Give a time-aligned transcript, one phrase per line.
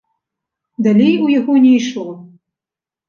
[0.87, 2.07] Далей у яго не ішло.